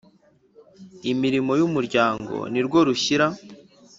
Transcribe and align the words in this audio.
Imirimo 1.11 1.51
y 1.59 1.61
umuryango 1.67 2.35
nirwo 2.51 2.77
rushyira 2.87 3.27